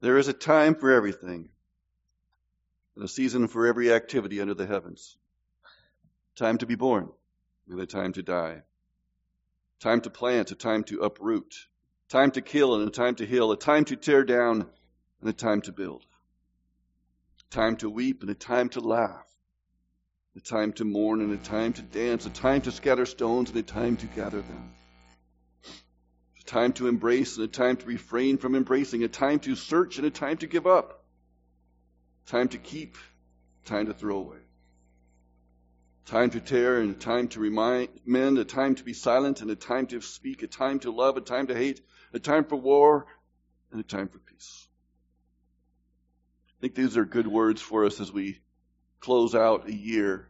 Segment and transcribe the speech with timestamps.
[0.00, 1.50] There is a time for everything,
[2.96, 5.18] and a season for every activity under the heavens.
[6.36, 7.10] Time to be born,
[7.68, 8.62] and a time to die.
[9.78, 11.54] Time to plant, a time to uproot.
[12.08, 13.52] Time to kill, and a time to heal.
[13.52, 14.66] A time to tear down,
[15.20, 16.06] and a time to build.
[17.50, 19.26] Time to weep, and a time to laugh.
[20.34, 22.24] A time to mourn, and a time to dance.
[22.24, 24.72] A time to scatter stones, and a time to gather them
[26.50, 30.06] time to embrace and a time to refrain from embracing, a time to search and
[30.06, 31.04] a time to give up,
[32.26, 32.96] time to keep,
[33.64, 34.38] time to throw away,
[36.06, 39.50] time to tear and a time to remind men, a time to be silent and
[39.52, 41.80] a time to speak, a time to love, a time to hate,
[42.12, 43.06] a time for war
[43.70, 44.66] and a time for peace.
[46.58, 48.40] I think these are good words for us as we
[48.98, 50.28] close out a year,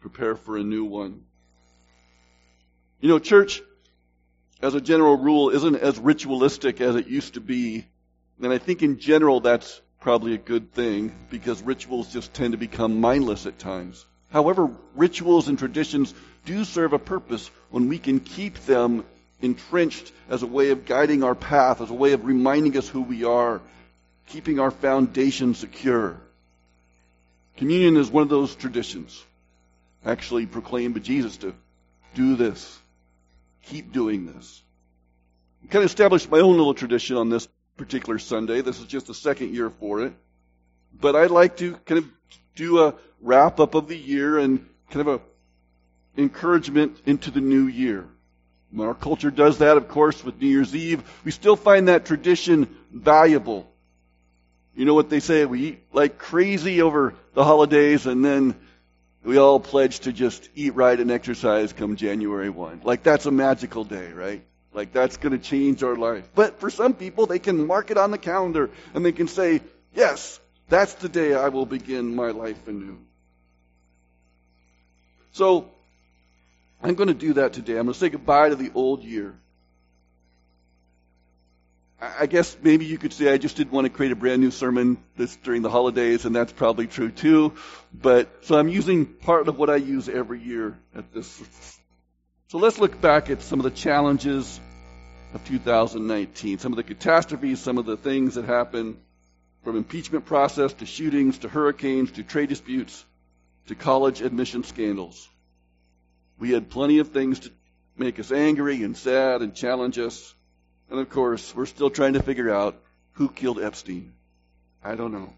[0.00, 1.22] prepare for a new one.
[3.00, 3.62] You know, church,
[4.62, 7.86] as a general rule, isn't as ritualistic as it used to be.
[8.42, 12.58] And I think in general that's probably a good thing because rituals just tend to
[12.58, 14.04] become mindless at times.
[14.30, 19.04] However, rituals and traditions do serve a purpose when we can keep them
[19.42, 23.02] entrenched as a way of guiding our path, as a way of reminding us who
[23.02, 23.60] we are,
[24.28, 26.16] keeping our foundation secure.
[27.56, 29.22] Communion is one of those traditions,
[30.04, 31.54] actually proclaimed by Jesus to
[32.14, 32.79] do this
[33.62, 34.62] keep doing this.
[35.62, 38.60] I kind of established my own little tradition on this particular Sunday.
[38.60, 40.12] This is just the second year for it.
[40.98, 42.06] But I'd like to kind of
[42.56, 45.20] do a wrap up of the year and kind of a
[46.20, 48.06] encouragement into the new year.
[48.78, 52.68] Our culture does that, of course, with New Year's Eve, we still find that tradition
[52.92, 53.70] valuable.
[54.76, 55.44] You know what they say?
[55.44, 58.54] We eat like crazy over the holidays and then
[59.24, 62.82] we all pledge to just eat right and exercise come January 1.
[62.84, 64.42] Like that's a magical day, right?
[64.72, 66.28] Like that's going to change our life.
[66.34, 69.60] But for some people, they can mark it on the calendar and they can say,
[69.94, 72.98] yes, that's the day I will begin my life anew.
[75.32, 75.70] So,
[76.82, 77.72] I'm going to do that today.
[77.72, 79.34] I'm going to say goodbye to the old year.
[82.00, 84.50] I guess maybe you could say I just didn't want to create a brand new
[84.50, 87.52] sermon this during the holidays, and that's probably true too.
[87.92, 91.42] But so I'm using part of what I use every year at this.
[92.48, 94.60] So let's look back at some of the challenges
[95.34, 98.96] of 2019, some of the catastrophes, some of the things that happened
[99.62, 103.04] from impeachment process to shootings to hurricanes to trade disputes
[103.66, 105.28] to college admission scandals.
[106.38, 107.50] We had plenty of things to
[107.96, 110.34] make us angry and sad and challenge us.
[110.90, 112.76] And of course, we're still trying to figure out
[113.12, 114.12] who killed Epstein.
[114.82, 115.32] I don't know.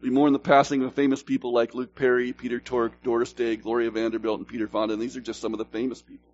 [0.00, 3.90] We mourn the passing of famous people like Luke Perry, Peter Tork, Doris Day, Gloria
[3.90, 4.94] Vanderbilt, and Peter Fonda.
[4.94, 6.30] And these are just some of the famous people.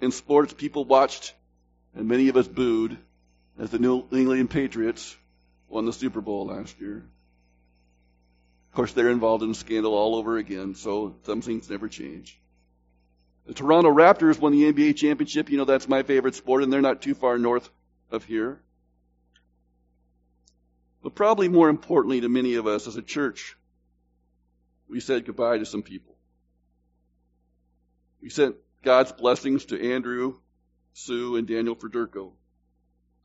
[0.00, 1.34] In sports, people watched,
[1.96, 2.96] and many of us booed,
[3.58, 5.16] as the New England Patriots
[5.68, 6.98] won the Super Bowl last year.
[8.70, 12.38] Of course, they're involved in a scandal all over again, so some things never change.
[13.46, 15.50] The Toronto Raptors won the NBA championship.
[15.50, 17.68] You know, that's my favorite sport, and they're not too far north
[18.10, 18.60] of here.
[21.02, 23.56] But probably more importantly to many of us as a church,
[24.88, 26.16] we said goodbye to some people.
[28.22, 30.36] We sent God's blessings to Andrew,
[30.94, 32.32] Sue, and Daniel Frederico,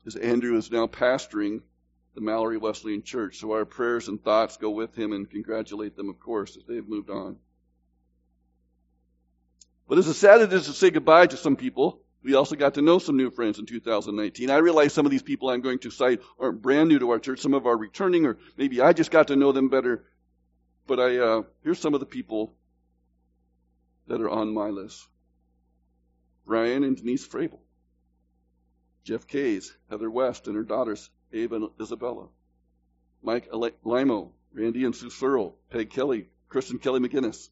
[0.06, 1.62] as Andrew is now pastoring
[2.14, 3.38] the Mallory Wesleyan Church.
[3.38, 6.86] So our prayers and thoughts go with him and congratulate them, of course, as they've
[6.86, 7.36] moved on.
[9.90, 12.74] But as sad as it is to say goodbye to some people, we also got
[12.74, 14.48] to know some new friends in 2019.
[14.48, 17.18] I realize some of these people I'm going to cite aren't brand new to our
[17.18, 17.40] church.
[17.40, 20.04] Some of are returning, or maybe I just got to know them better.
[20.86, 22.54] But I uh, here's some of the people
[24.06, 25.08] that are on my list:
[26.46, 27.58] Brian and Denise Frabel,
[29.02, 32.28] Jeff Kays, Heather West and her daughters, Ava and Isabella,
[33.24, 33.48] Mike
[33.82, 37.48] Limo, Randy and Sue Searle, Peg Kelly, Kristen Kelly McGinnis,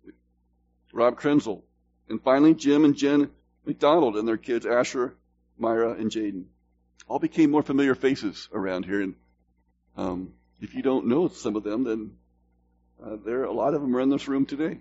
[0.93, 1.65] Rob Krenzel,
[2.09, 3.31] and finally, Jim and Jen
[3.67, 5.15] McDonald and their kids, Asher,
[5.59, 6.45] Myra, and Jaden.
[7.07, 9.03] All became more familiar faces around here.
[9.03, 9.15] And
[9.97, 12.11] um, if you don't know some of them, then
[13.05, 14.79] uh, there a lot of them are in this room today.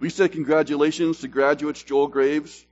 [0.00, 2.64] We say congratulations to graduates Joel Graves,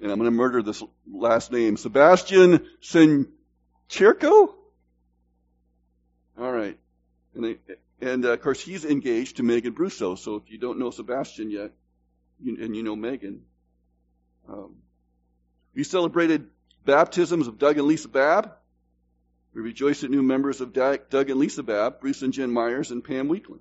[0.00, 4.54] and I'm going to murder this last name, Sebastian Sencherko.
[6.38, 6.78] All right,
[7.34, 7.58] and,
[8.00, 10.16] and uh, of course he's engaged to Megan Brusso.
[10.16, 11.72] So if you don't know Sebastian yet,
[12.44, 13.42] and you know Megan.
[14.48, 14.76] Um,
[15.74, 16.48] we celebrated
[16.84, 18.52] baptisms of Doug and Lisa Babb.
[19.54, 23.02] We rejoiced at new members of Doug and Lisa Babb, Bruce and Jen Myers, and
[23.02, 23.60] Pam Weekland.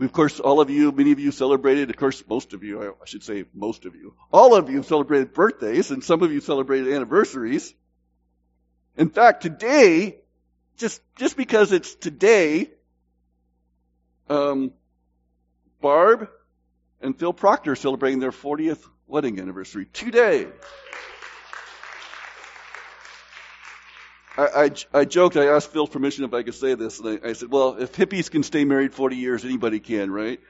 [0.00, 3.04] Of course, all of you, many of you celebrated, of course, most of you, I
[3.04, 6.92] should say most of you, all of you celebrated birthdays, and some of you celebrated
[6.92, 7.74] anniversaries.
[8.96, 10.20] In fact, today,
[10.76, 12.70] just, just because it's today,
[14.28, 14.72] um,
[15.80, 16.28] Barb
[17.00, 20.46] and Phil Proctor celebrating their 40th wedding anniversary today.
[24.36, 27.30] I, I, I, joked, I asked Phil's permission if I could say this, and I,
[27.30, 30.40] I, said, well, if hippies can stay married 40 years, anybody can, right?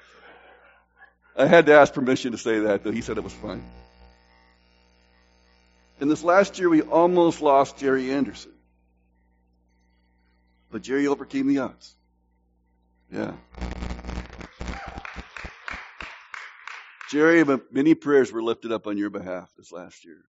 [1.37, 3.63] I had to ask permission to say that, though he said it was fine.
[6.01, 8.53] And this last year, we almost lost Jerry Anderson.
[10.71, 11.95] But Jerry overcame the odds.
[13.11, 13.33] Yeah.
[17.11, 20.23] Jerry, many prayers were lifted up on your behalf this last year.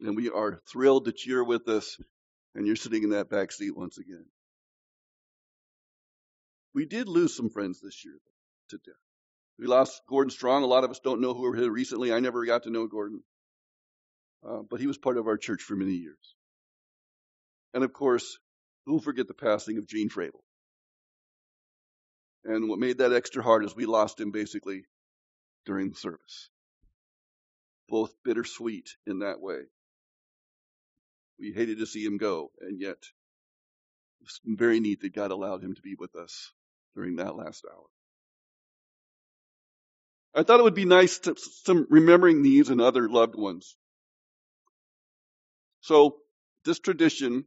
[0.00, 1.98] And we are thrilled that you're with us
[2.54, 4.24] and you're sitting in that back seat once again.
[6.74, 8.18] We did lose some friends this year
[8.70, 8.94] to death.
[9.58, 10.62] We lost Gordon Strong.
[10.62, 12.12] A lot of us don't know who were here recently.
[12.12, 13.22] I never got to know Gordon.
[14.46, 16.34] Uh, but he was part of our church for many years.
[17.74, 18.38] And of course,
[18.84, 20.40] who'll forget the passing of Gene Frabel?
[22.44, 24.84] And what made that extra hard is we lost him basically
[25.66, 26.48] during the service.
[27.88, 29.60] Both bittersweet in that way.
[31.38, 32.96] We hated to see him go, and yet
[34.22, 36.52] it's very neat that God allowed him to be with us
[36.94, 37.84] during that last hour.
[40.34, 43.76] I thought it would be nice to some remembering these and other loved ones.
[45.80, 46.16] So
[46.64, 47.44] this tradition,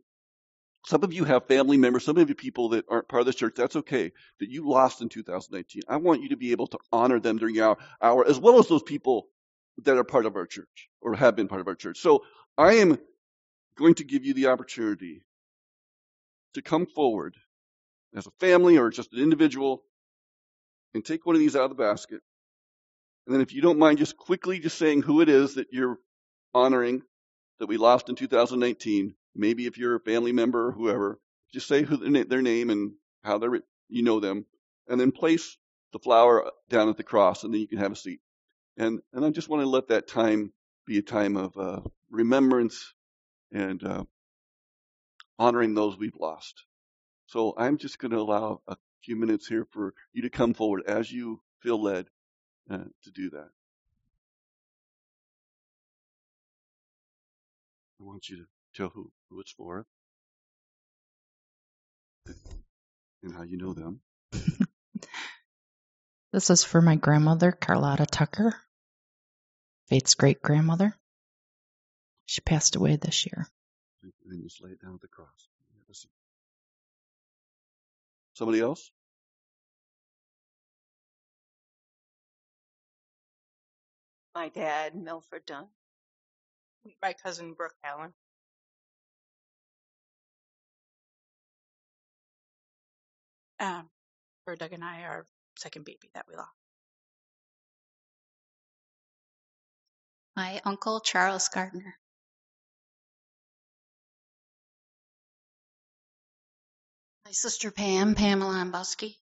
[0.86, 3.34] some of you have family members, some of you people that aren't part of the
[3.34, 5.84] church, that's okay, that you lost in 2019.
[5.88, 8.68] I want you to be able to honor them during our hour, as well as
[8.68, 9.28] those people
[9.84, 12.00] that are part of our church or have been part of our church.
[12.00, 12.24] So
[12.58, 12.98] I am
[13.78, 15.24] going to give you the opportunity
[16.54, 17.36] to come forward
[18.16, 19.84] as a family or just an individual
[20.94, 22.22] and take one of these out of the basket.
[23.26, 26.00] And then if you don't mind just quickly just saying who it is that you're
[26.54, 27.04] honoring
[27.60, 31.20] that we lost in 2019, maybe if you're a family member or whoever,
[31.54, 32.94] just say who their name and
[33.24, 34.46] how they're, you know them,
[34.88, 35.58] and then place
[35.92, 38.20] the flower down at the cross, and then you can have a seat.
[38.78, 40.54] And and I just want to let that time
[40.86, 42.94] be a time of uh, remembrance
[43.52, 44.04] and uh,
[45.38, 46.64] honoring those we've lost.
[47.28, 50.84] So I'm just going to allow a few minutes here for you to come forward
[50.88, 52.08] as you feel led
[52.70, 53.50] uh, to do that.
[58.00, 58.46] I want you to
[58.76, 59.86] tell who, who it's for
[63.24, 64.02] and how you know them.
[66.34, 68.56] this is for my grandmother, Carlotta Tucker,
[69.88, 70.96] Faith's great grandmother.
[72.28, 73.48] She passed away this year.
[74.04, 75.48] And then just lay it down at the cross.
[78.36, 78.92] Somebody else?
[84.36, 85.68] My dad, Milford Dunn.
[87.02, 88.14] My cousin, Brooke Allen.
[93.60, 93.90] Um,
[94.46, 95.28] for Doug and I, our
[95.58, 96.50] second baby that we lost.
[100.36, 101.98] My uncle, Charles Gardner.
[107.26, 109.18] My sister Pam, Pamela Ambusky.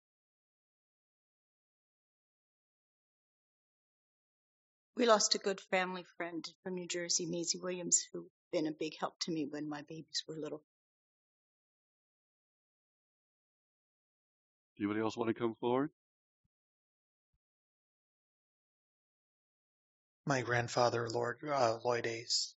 [4.97, 8.93] We lost a good family friend from New Jersey, Maisie Williams, who been a big
[8.99, 10.61] help to me when my babies were little.
[14.79, 15.89] Anybody else want to come forward?
[20.25, 22.53] My grandfather, Lord uh, Lloyd Ace.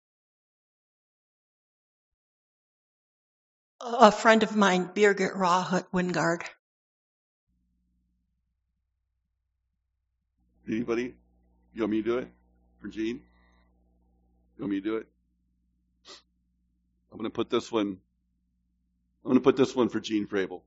[3.81, 6.41] A friend of mine, Birgit Rahut Wingard.
[10.67, 11.15] Anybody?
[11.73, 12.27] You want me to do it?
[12.81, 13.21] For Gene?
[14.57, 15.07] You want me to do it?
[17.11, 17.97] I'm going to put this one.
[19.23, 20.61] I'm going to put this one for Gene Frabel.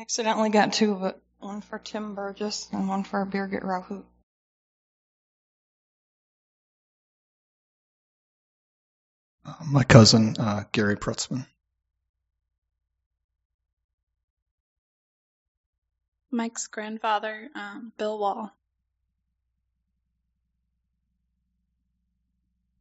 [0.00, 1.22] Accidentally got two of it.
[1.40, 4.02] One for Tim Burgess and one for Birgit Rahut.
[9.44, 11.46] Uh, my cousin, uh, Gary Prutzman.
[16.30, 18.50] Mike's grandfather, um, Bill Wall.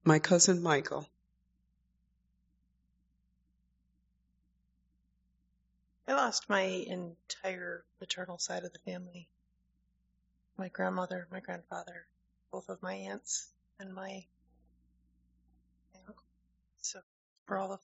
[0.05, 1.05] My cousin Michael.
[6.09, 9.29] I lost my entire paternal side of the family.
[10.57, 12.07] My grandmother, my grandfather,
[12.51, 13.47] both of my aunts,
[13.79, 14.25] and my
[16.81, 16.99] so
[17.45, 17.79] for all of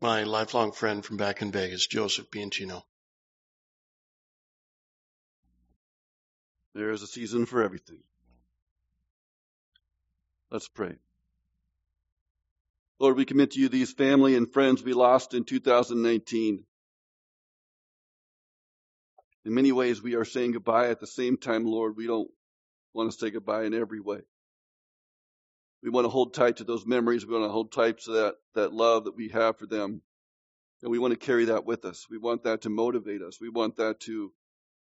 [0.00, 2.82] my lifelong friend from back in Vegas, Joseph Bianchino.
[6.74, 8.02] There is a season for everything.
[10.50, 10.96] Let's pray.
[13.02, 16.62] Lord, we commit to you these family and friends we lost in 2019.
[19.44, 20.90] In many ways, we are saying goodbye.
[20.90, 22.30] At the same time, Lord, we don't
[22.94, 24.20] want to say goodbye in every way.
[25.82, 27.26] We want to hold tight to those memories.
[27.26, 30.00] We want to hold tight to that, that love that we have for them.
[30.84, 32.06] And we want to carry that with us.
[32.08, 33.40] We want that to motivate us.
[33.40, 34.32] We want that to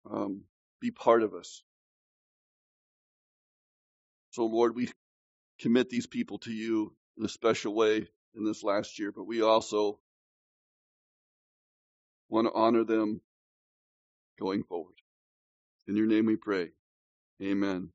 [0.08, 0.42] um,
[0.80, 1.64] be part of us.
[4.30, 4.90] So, Lord, we
[5.58, 9.42] commit these people to you in a special way in this last year, but we
[9.42, 9.98] also
[12.28, 13.20] want to honor them
[14.38, 14.94] going forward.
[15.88, 16.70] In your name we pray.
[17.42, 17.90] Amen.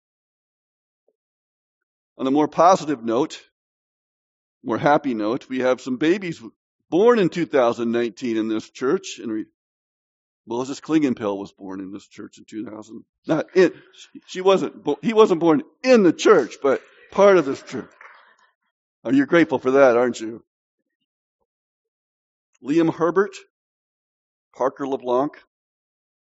[2.18, 3.42] On a more positive note,
[4.64, 6.42] more happy note, we have some babies
[6.90, 9.20] born in 2019 in this church.
[9.22, 9.46] And
[10.48, 13.04] Moses Klingenpel was born in this church in 2000.
[13.28, 13.74] Not in,
[14.28, 17.90] she wasn't, he wasn't born in the church, but part of this church.
[19.04, 20.44] Oh, you're grateful for that, aren't you?
[22.64, 23.36] Liam Herbert,
[24.56, 25.34] Parker LeBlanc,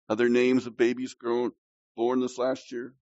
[0.08, 1.52] other names of babies grown,
[1.96, 2.94] born this last year.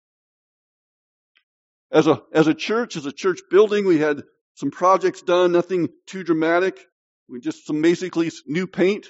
[1.91, 4.23] As a, as a church, as a church building, we had
[4.55, 6.79] some projects done, nothing too dramatic.
[7.27, 9.07] We just some basically new paint,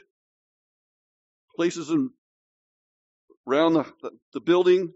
[1.56, 2.10] places in,
[3.48, 4.94] around the, the, the building,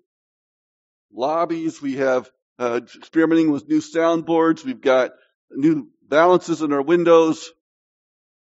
[1.13, 1.81] lobbies.
[1.81, 4.65] We have uh, experimenting with new soundboards.
[4.65, 5.11] We've got
[5.51, 7.51] new balances in our windows,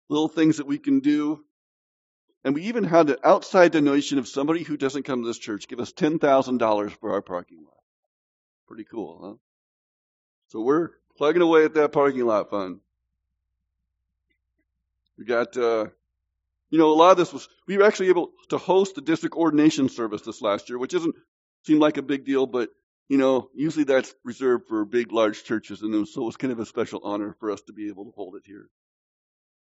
[0.09, 1.45] little things that we can do.
[2.45, 5.69] And we even had an outside donation of somebody who doesn't come to this church
[5.69, 7.75] give us $10,000 for our parking lot.
[8.67, 9.35] Pretty cool, huh?
[10.49, 12.81] So we're plugging away at that parking lot fund.
[15.19, 15.87] We got, uh,
[16.71, 19.37] you know, a lot of this was, we were actually able to host the district
[19.37, 21.15] ordination service this last year, which doesn't
[21.65, 22.71] seem like a big deal, but,
[23.11, 26.61] you know, usually that's reserved for big, large churches, and so it was kind of
[26.61, 28.69] a special honor for us to be able to hold it here.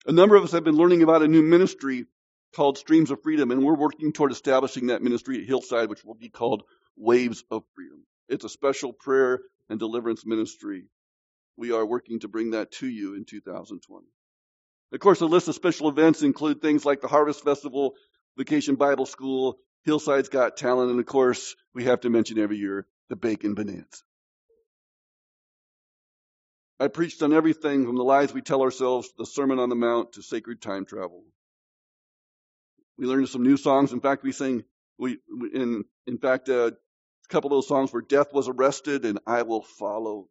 [0.05, 2.07] A number of us have been learning about a new ministry
[2.53, 6.13] called Streams of Freedom, and we're working toward establishing that ministry at Hillside, which will
[6.13, 6.63] be called
[6.97, 8.05] Waves of Freedom.
[8.27, 10.87] It's a special prayer and deliverance ministry.
[11.55, 14.07] We are working to bring that to you in 2020.
[14.91, 17.93] Of course, the list of special events include things like the Harvest Festival,
[18.37, 22.87] Vacation Bible School, Hillside's Got Talent, and of course, we have to mention every year
[23.11, 24.03] the Bacon Bonanza.
[26.79, 29.75] I preached on everything from the lies we tell ourselves to the Sermon on the
[29.75, 31.25] Mount to sacred time travel.
[32.97, 33.91] We learned some new songs.
[33.91, 34.63] In fact, we sang,
[34.97, 35.17] we,
[35.53, 39.41] in, in fact, uh, a couple of those songs where death was arrested and I
[39.41, 40.29] will follow.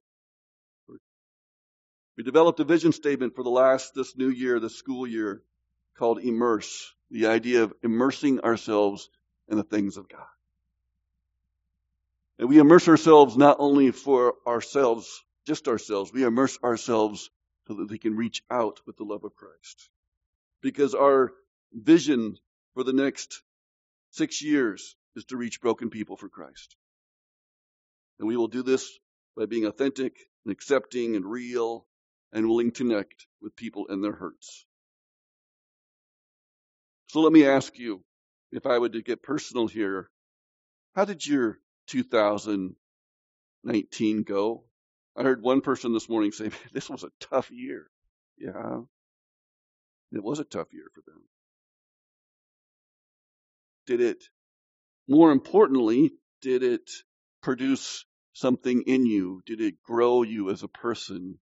[2.17, 5.43] We developed a vision statement for the last, this new year, this school year,
[5.99, 9.11] called Immerse, the idea of immersing ourselves
[9.49, 10.25] in the things of God.
[12.41, 17.29] And we immerse ourselves not only for ourselves, just ourselves, we immerse ourselves
[17.69, 19.91] so that we can reach out with the love of Christ.
[20.63, 21.33] Because our
[21.75, 22.39] vision
[22.73, 23.43] for the next
[24.13, 26.77] six years is to reach broken people for Christ.
[28.19, 28.91] And we will do this
[29.37, 30.17] by being authentic
[30.47, 31.85] and accepting and real
[32.33, 34.65] and willing to connect with people and their hurts.
[37.09, 38.03] So let me ask you,
[38.51, 40.09] if I would to get personal here,
[40.95, 41.59] how did your
[41.91, 44.65] 2019 go?
[45.17, 47.87] I heard one person this morning say, this was a tough year.
[48.39, 48.81] Yeah,
[50.13, 51.23] it was a tough year for them.
[53.87, 54.25] Did it,
[55.09, 56.89] more importantly, did it
[57.43, 59.43] produce something in you?
[59.45, 61.39] Did it grow you as a person?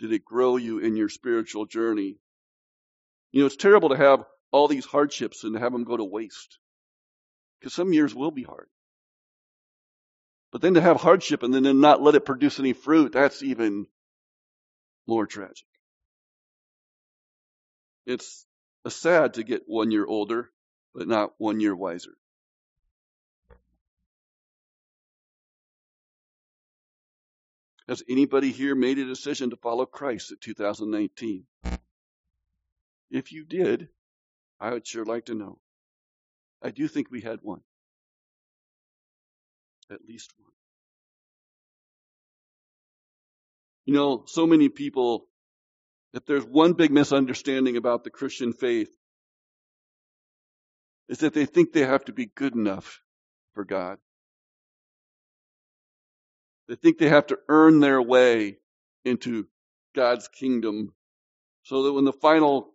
[0.00, 2.18] Did it grow you in your spiritual journey?
[3.32, 6.04] You know, it's terrible to have all these hardships and to have them go to
[6.04, 6.58] waste.
[7.60, 8.68] Because some years will be hard.
[10.50, 13.42] But then to have hardship and then to not let it produce any fruit, that's
[13.42, 13.86] even
[15.06, 15.66] more tragic.
[18.06, 18.46] It's
[18.88, 20.50] sad to get one year older,
[20.94, 22.16] but not one year wiser.
[27.86, 31.44] Has anybody here made a decision to follow Christ at 2019?
[33.10, 33.88] If you did,
[34.60, 35.58] I would sure like to know.
[36.62, 37.60] I do think we had one.
[39.90, 40.52] At least one.
[43.86, 45.26] You know, so many people,
[46.12, 48.90] if there's one big misunderstanding about the Christian faith,
[51.08, 53.00] is that they think they have to be good enough
[53.54, 53.98] for God.
[56.68, 58.58] They think they have to earn their way
[59.06, 59.46] into
[59.94, 60.92] God's kingdom
[61.62, 62.74] so that when the final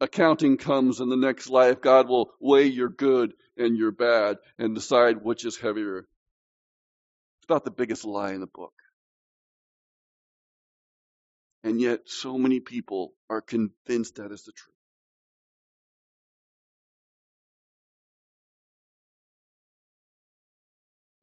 [0.00, 4.74] accounting comes in the next life, God will weigh your good and your bad and
[4.74, 6.06] decide which is heavier.
[7.44, 8.72] It's about the biggest lie in the book.
[11.62, 14.74] And yet, so many people are convinced that is the truth.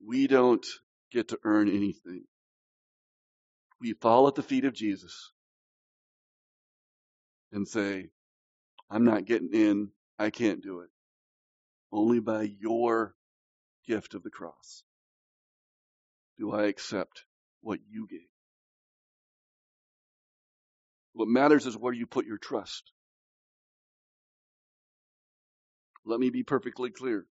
[0.05, 0.63] We don't
[1.11, 2.25] get to earn anything.
[3.79, 5.31] We fall at the feet of Jesus
[7.51, 8.09] and say,
[8.91, 9.89] I'm not getting in.
[10.19, 10.89] I can't do it.
[11.91, 13.15] Only by your
[13.87, 14.83] gift of the cross
[16.41, 17.23] do I accept
[17.61, 18.19] what you gave.
[21.13, 22.91] What matters is where you put your trust.
[26.03, 27.27] Let me be perfectly clear.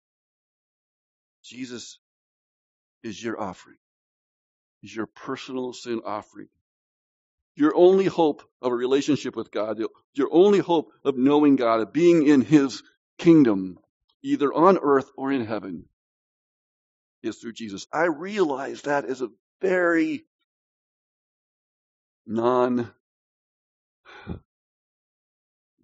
[1.43, 1.97] Jesus
[3.01, 3.77] is your offering,
[4.83, 6.49] is your personal sin offering.
[7.55, 9.81] Your only hope of a relationship with God,
[10.13, 12.83] your only hope of knowing God, of being in His
[13.17, 13.79] kingdom,
[14.21, 15.85] either on earth or in heaven,
[17.23, 17.87] is through Jesus.
[17.91, 19.29] I realize that is a
[19.61, 20.25] very
[22.25, 22.91] non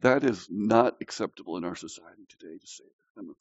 [0.02, 3.36] that is not acceptable in our society today to say that, I'm afraid.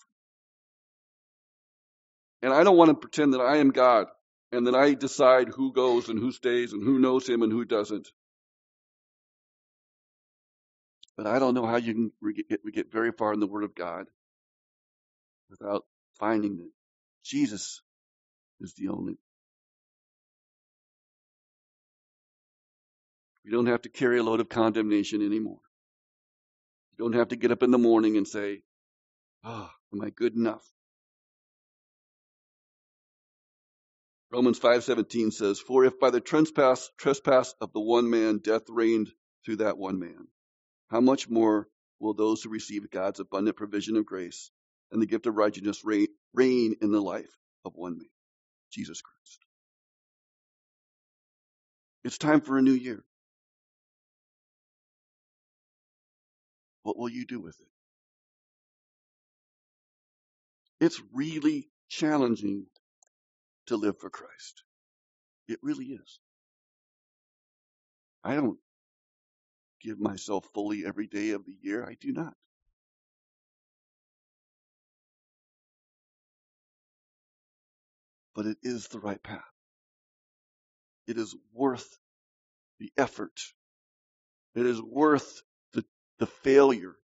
[2.42, 4.06] And I don't want to pretend that I am God
[4.50, 7.64] and that I decide who goes and who stays and who knows him and who
[7.64, 8.08] doesn't.
[11.16, 12.12] But I don't know how you can
[12.48, 14.06] get, we get very far in the Word of God
[15.50, 15.84] without
[16.18, 16.70] finding that
[17.24, 17.82] Jesus
[18.64, 19.18] is the only.
[23.44, 25.61] We don't have to carry a load of condemnation anymore.
[26.92, 28.62] You don't have to get up in the morning and say,
[29.44, 30.64] Oh, am I good enough?
[34.33, 39.12] Romans 5:17 says, "For if by the trespass trespass of the one man death reigned
[39.44, 40.26] through that one man,
[40.88, 41.68] how much more
[42.00, 44.50] will those who receive God's abundant provision of grace
[44.90, 48.09] and the gift of righteousness reign, reign in the life of one man,
[48.75, 49.40] Jesus Christ?"
[52.04, 53.04] It's time for a new year.
[56.83, 57.68] What will you do with it?
[60.85, 62.66] It's really challenging
[63.66, 64.62] to live for Christ.
[65.48, 66.20] It really is.
[68.25, 68.59] I don't
[69.83, 71.85] give myself fully every day of the year.
[71.87, 72.35] I do not.
[78.35, 79.40] But it is the right path.
[81.07, 81.99] It is worth
[82.81, 83.38] the effort.
[84.55, 85.42] It is worth
[85.73, 85.85] the,
[86.18, 86.97] the failure.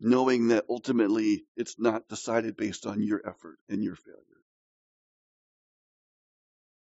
[0.00, 4.18] Knowing that ultimately it's not decided based on your effort and your failure.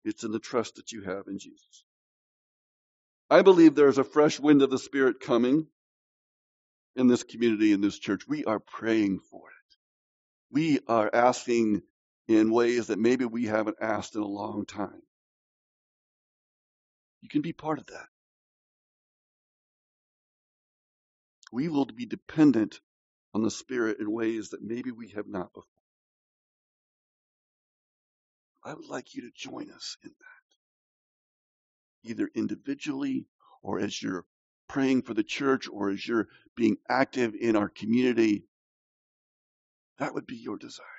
[0.04, 1.84] It's in the trust that you have in Jesus.
[3.30, 5.68] I believe there's a fresh wind of the Spirit coming
[6.96, 8.28] in this community, in this church.
[8.28, 9.78] We are praying for it.
[10.52, 11.84] We are asking
[12.30, 15.02] in ways that maybe we haven't asked in a long time.
[17.22, 18.08] You can be part of that.
[21.52, 22.80] We will be dependent
[23.34, 25.64] on the Spirit in ways that maybe we have not before.
[28.64, 30.48] I would like you to join us in that,
[32.12, 33.26] either individually
[33.64, 34.26] or as you're
[34.70, 38.44] praying for the church or as you're being active in our community.
[40.00, 40.99] That would be your desire.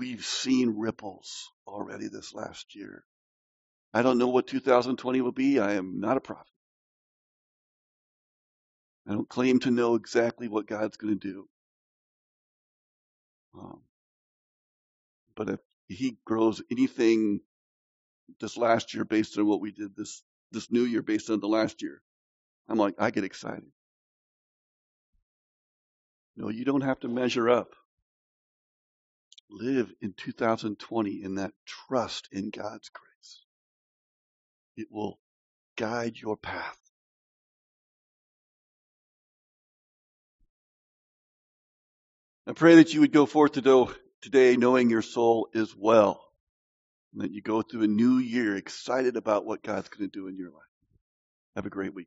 [0.00, 3.04] We've seen ripples already this last year.
[3.92, 5.58] I don't know what 2020 will be.
[5.58, 6.46] I am not a prophet.
[9.06, 11.48] I don't claim to know exactly what God's going to do.
[13.54, 13.82] Um,
[15.36, 17.40] but if he grows anything
[18.40, 21.46] this last year based on what we did this this new year based on the
[21.46, 22.00] last year,
[22.70, 23.70] I'm like, I get excited.
[26.38, 27.74] No, you don't have to measure up.
[29.50, 33.44] Live in 2020 in that trust in God's grace.
[34.76, 35.18] It will
[35.76, 36.78] guide your path.
[42.46, 46.24] I pray that you would go forth today knowing your soul is well.
[47.12, 50.28] And that you go through a new year excited about what God's going to do
[50.28, 50.62] in your life.
[51.56, 52.06] Have a great week.